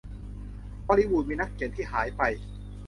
[0.87, 2.21] ฮอลลีวูดมีนักเขียนที่หายไป